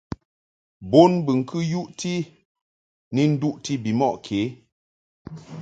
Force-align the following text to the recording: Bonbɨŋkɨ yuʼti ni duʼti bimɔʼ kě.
Bonbɨŋkɨ 0.89 1.57
yuʼti 1.71 2.13
ni 3.13 3.23
duʼti 3.41 3.73
bimɔʼ 3.83 4.13
kě. 4.25 4.39